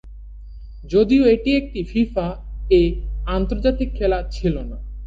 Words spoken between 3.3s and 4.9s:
আন্তর্জাতিক খেলা ছিল না।